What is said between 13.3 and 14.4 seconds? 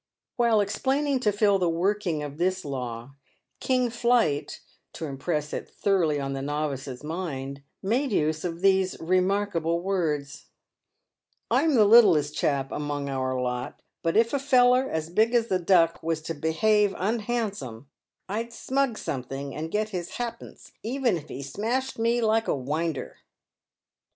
lot, but if a